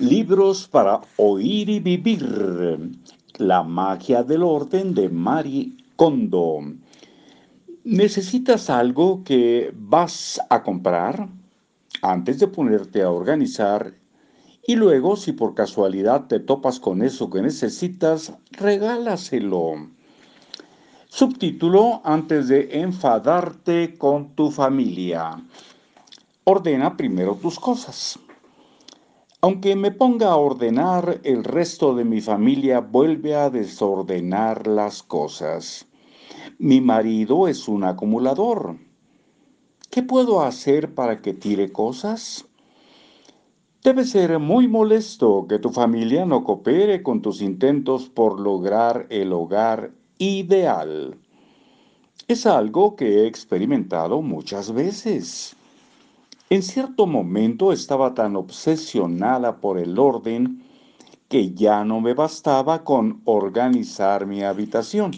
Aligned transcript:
Libros 0.00 0.66
para 0.66 1.02
oír 1.18 1.68
y 1.68 1.78
vivir. 1.78 2.90
La 3.36 3.62
magia 3.62 4.22
del 4.22 4.42
orden 4.42 4.94
de 4.94 5.10
Mari 5.10 5.76
Kondo. 5.94 6.60
¿Necesitas 7.84 8.70
algo 8.70 9.22
que 9.22 9.70
vas 9.76 10.40
a 10.48 10.62
comprar? 10.62 11.28
Antes 12.00 12.38
de 12.38 12.48
ponerte 12.48 13.02
a 13.02 13.10
organizar 13.10 13.92
y 14.66 14.74
luego, 14.74 15.16
si 15.16 15.32
por 15.32 15.54
casualidad 15.54 16.28
te 16.28 16.40
topas 16.40 16.80
con 16.80 17.02
eso 17.02 17.28
que 17.28 17.42
necesitas, 17.42 18.32
regálaselo. 18.52 19.86
Subtítulo 21.08 22.00
antes 22.04 22.48
de 22.48 22.80
enfadarte 22.80 23.98
con 23.98 24.34
tu 24.34 24.50
familia. 24.50 25.44
Ordena 26.44 26.96
primero 26.96 27.34
tus 27.34 27.60
cosas. 27.60 28.18
Aunque 29.42 29.74
me 29.74 29.90
ponga 29.90 30.32
a 30.32 30.36
ordenar, 30.36 31.20
el 31.24 31.44
resto 31.44 31.94
de 31.94 32.04
mi 32.04 32.20
familia 32.20 32.80
vuelve 32.80 33.34
a 33.34 33.48
desordenar 33.48 34.66
las 34.66 35.02
cosas. 35.02 35.86
Mi 36.58 36.82
marido 36.82 37.48
es 37.48 37.66
un 37.66 37.84
acumulador. 37.84 38.76
¿Qué 39.90 40.02
puedo 40.02 40.42
hacer 40.42 40.94
para 40.94 41.22
que 41.22 41.32
tire 41.32 41.72
cosas? 41.72 42.44
Debe 43.82 44.04
ser 44.04 44.38
muy 44.38 44.68
molesto 44.68 45.46
que 45.48 45.58
tu 45.58 45.70
familia 45.70 46.26
no 46.26 46.44
coopere 46.44 47.02
con 47.02 47.22
tus 47.22 47.40
intentos 47.40 48.10
por 48.10 48.38
lograr 48.38 49.06
el 49.08 49.32
hogar 49.32 49.90
ideal. 50.18 51.16
Es 52.28 52.44
algo 52.44 52.94
que 52.94 53.20
he 53.20 53.26
experimentado 53.26 54.20
muchas 54.20 54.70
veces. 54.70 55.56
En 56.52 56.64
cierto 56.64 57.06
momento 57.06 57.72
estaba 57.72 58.12
tan 58.12 58.34
obsesionada 58.34 59.60
por 59.60 59.78
el 59.78 59.96
orden 60.00 60.64
que 61.28 61.54
ya 61.54 61.84
no 61.84 62.00
me 62.00 62.12
bastaba 62.12 62.82
con 62.82 63.20
organizar 63.24 64.26
mi 64.26 64.42
habitación. 64.42 65.12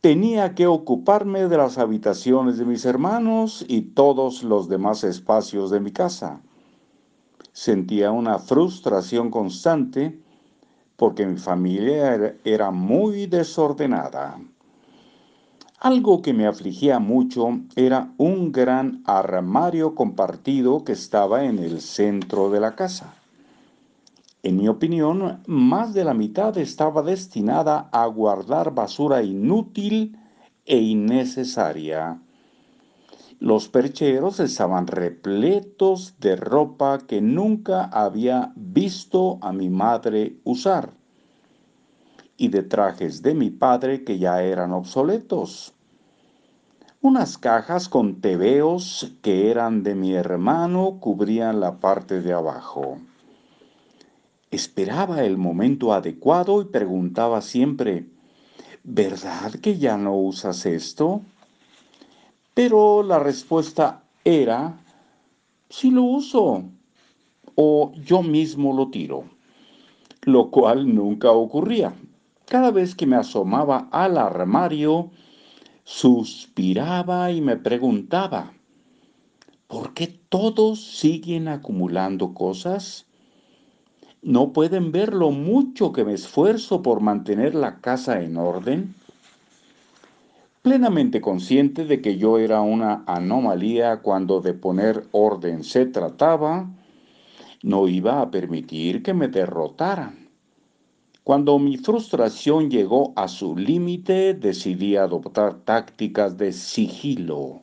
Tenía 0.00 0.54
que 0.54 0.66
ocuparme 0.66 1.46
de 1.46 1.58
las 1.58 1.76
habitaciones 1.76 2.56
de 2.56 2.64
mis 2.64 2.86
hermanos 2.86 3.66
y 3.68 3.82
todos 3.82 4.42
los 4.42 4.66
demás 4.66 5.04
espacios 5.04 5.70
de 5.70 5.80
mi 5.80 5.92
casa. 5.92 6.40
Sentía 7.52 8.12
una 8.12 8.38
frustración 8.38 9.30
constante 9.30 10.18
porque 10.96 11.26
mi 11.26 11.36
familia 11.36 12.34
era 12.44 12.70
muy 12.70 13.26
desordenada. 13.26 14.40
Algo 15.84 16.22
que 16.22 16.32
me 16.32 16.46
afligía 16.46 17.00
mucho 17.00 17.58
era 17.74 18.12
un 18.16 18.52
gran 18.52 19.02
armario 19.04 19.96
compartido 19.96 20.84
que 20.84 20.92
estaba 20.92 21.44
en 21.44 21.58
el 21.58 21.80
centro 21.80 22.50
de 22.50 22.60
la 22.60 22.76
casa. 22.76 23.16
En 24.44 24.58
mi 24.58 24.68
opinión, 24.68 25.42
más 25.48 25.92
de 25.92 26.04
la 26.04 26.14
mitad 26.14 26.56
estaba 26.56 27.02
destinada 27.02 27.88
a 27.90 28.06
guardar 28.06 28.72
basura 28.72 29.24
inútil 29.24 30.16
e 30.66 30.78
innecesaria. 30.78 32.22
Los 33.40 33.68
percheros 33.68 34.38
estaban 34.38 34.86
repletos 34.86 36.14
de 36.20 36.36
ropa 36.36 36.98
que 37.08 37.20
nunca 37.20 37.86
había 37.86 38.52
visto 38.54 39.40
a 39.42 39.52
mi 39.52 39.68
madre 39.68 40.36
usar 40.44 41.01
y 42.36 42.48
de 42.48 42.62
trajes 42.62 43.22
de 43.22 43.34
mi 43.34 43.50
padre 43.50 44.04
que 44.04 44.18
ya 44.18 44.42
eran 44.42 44.72
obsoletos. 44.72 45.74
Unas 47.00 47.36
cajas 47.36 47.88
con 47.88 48.20
tebeos 48.20 49.12
que 49.22 49.50
eran 49.50 49.82
de 49.82 49.94
mi 49.94 50.14
hermano 50.14 50.98
cubrían 51.00 51.58
la 51.58 51.80
parte 51.80 52.20
de 52.20 52.32
abajo. 52.32 52.98
Esperaba 54.52 55.24
el 55.24 55.36
momento 55.36 55.92
adecuado 55.92 56.62
y 56.62 56.66
preguntaba 56.66 57.40
siempre, 57.40 58.06
¿verdad 58.84 59.52
que 59.54 59.78
ya 59.78 59.96
no 59.96 60.16
usas 60.16 60.64
esto? 60.66 61.22
Pero 62.54 63.02
la 63.02 63.18
respuesta 63.18 64.04
era, 64.24 64.78
sí 65.70 65.90
lo 65.90 66.02
uso, 66.02 66.64
o 67.54 67.92
yo 67.94 68.22
mismo 68.22 68.74
lo 68.74 68.90
tiro, 68.90 69.24
lo 70.22 70.50
cual 70.50 70.94
nunca 70.94 71.32
ocurría. 71.32 71.92
Cada 72.46 72.70
vez 72.70 72.94
que 72.94 73.06
me 73.06 73.16
asomaba 73.16 73.88
al 73.90 74.18
armario, 74.18 75.10
suspiraba 75.84 77.30
y 77.30 77.40
me 77.40 77.56
preguntaba, 77.56 78.52
¿por 79.66 79.94
qué 79.94 80.06
todos 80.28 80.84
siguen 80.84 81.48
acumulando 81.48 82.34
cosas? 82.34 83.06
¿No 84.22 84.52
pueden 84.52 84.92
ver 84.92 85.14
lo 85.14 85.30
mucho 85.30 85.92
que 85.92 86.04
me 86.04 86.14
esfuerzo 86.14 86.82
por 86.82 87.00
mantener 87.00 87.54
la 87.54 87.80
casa 87.80 88.20
en 88.22 88.36
orden? 88.36 88.94
Plenamente 90.62 91.20
consciente 91.20 91.84
de 91.84 92.00
que 92.00 92.18
yo 92.18 92.38
era 92.38 92.60
una 92.60 93.02
anomalía 93.08 94.00
cuando 94.00 94.40
de 94.40 94.54
poner 94.54 95.08
orden 95.10 95.64
se 95.64 95.86
trataba, 95.86 96.70
no 97.64 97.88
iba 97.88 98.20
a 98.20 98.30
permitir 98.30 99.02
que 99.02 99.12
me 99.12 99.26
derrotaran. 99.26 100.21
Cuando 101.24 101.56
mi 101.60 101.76
frustración 101.76 102.68
llegó 102.68 103.12
a 103.14 103.28
su 103.28 103.56
límite, 103.56 104.34
decidí 104.34 104.96
adoptar 104.96 105.54
tácticas 105.60 106.36
de 106.36 106.52
sigilo. 106.52 107.62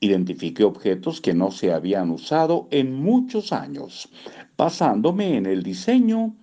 Identifiqué 0.00 0.64
objetos 0.64 1.20
que 1.20 1.34
no 1.34 1.50
se 1.50 1.74
habían 1.74 2.10
usado 2.10 2.66
en 2.70 2.94
muchos 2.94 3.52
años, 3.52 4.08
basándome 4.56 5.36
en 5.36 5.44
el 5.44 5.62
diseño, 5.62 6.34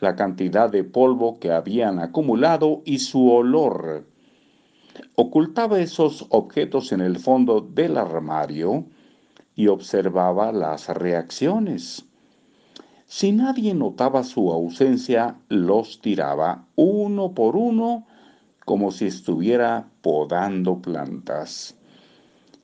la 0.00 0.14
cantidad 0.14 0.68
de 0.70 0.84
polvo 0.84 1.38
que 1.40 1.50
habían 1.52 2.00
acumulado 2.00 2.82
y 2.84 2.98
su 2.98 3.30
olor. 3.30 4.06
Ocultaba 5.14 5.80
esos 5.80 6.26
objetos 6.28 6.92
en 6.92 7.00
el 7.00 7.18
fondo 7.18 7.62
del 7.62 7.96
armario 7.96 8.84
y 9.54 9.68
observaba 9.68 10.52
las 10.52 10.88
reacciones. 10.88 12.05
Si 13.08 13.30
nadie 13.30 13.72
notaba 13.72 14.24
su 14.24 14.50
ausencia, 14.50 15.36
los 15.48 16.00
tiraba 16.00 16.64
uno 16.74 17.32
por 17.32 17.54
uno 17.54 18.04
como 18.64 18.90
si 18.90 19.06
estuviera 19.06 19.88
podando 20.02 20.82
plantas. 20.82 21.76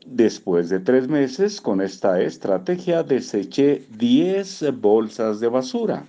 Después 0.05 0.69
de 0.69 0.81
tres 0.81 1.07
meses 1.07 1.61
con 1.61 1.81
esta 1.81 2.21
estrategia 2.21 3.05
deseché 3.05 3.87
10 3.97 4.81
bolsas 4.81 5.39
de 5.39 5.47
basura. 5.47 6.07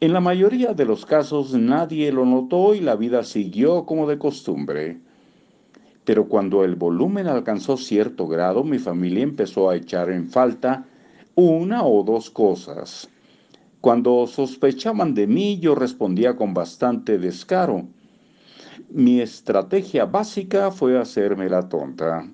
En 0.00 0.12
la 0.12 0.20
mayoría 0.20 0.74
de 0.74 0.84
los 0.84 1.06
casos 1.06 1.54
nadie 1.54 2.12
lo 2.12 2.26
notó 2.26 2.74
y 2.74 2.80
la 2.80 2.94
vida 2.94 3.24
siguió 3.24 3.86
como 3.86 4.06
de 4.06 4.18
costumbre. 4.18 4.98
Pero 6.04 6.28
cuando 6.28 6.62
el 6.62 6.76
volumen 6.76 7.26
alcanzó 7.26 7.78
cierto 7.78 8.28
grado, 8.28 8.64
mi 8.64 8.78
familia 8.78 9.22
empezó 9.22 9.70
a 9.70 9.76
echar 9.76 10.10
en 10.10 10.28
falta 10.28 10.84
una 11.38 11.84
o 11.84 12.02
dos 12.02 12.30
cosas. 12.30 13.08
Cuando 13.80 14.26
sospechaban 14.26 15.14
de 15.14 15.28
mí, 15.28 15.60
yo 15.60 15.76
respondía 15.76 16.34
con 16.34 16.52
bastante 16.52 17.16
descaro. 17.16 17.86
Mi 18.90 19.20
estrategia 19.20 20.04
básica 20.04 20.72
fue 20.72 20.98
hacerme 20.98 21.48
la 21.48 21.68
tonta. 21.68 22.28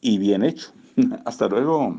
y 0.00 0.18
bien 0.18 0.42
hecho. 0.42 0.72
Hasta 1.24 1.48
luego. 1.48 1.96